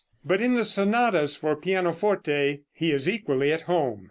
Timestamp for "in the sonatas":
0.41-1.35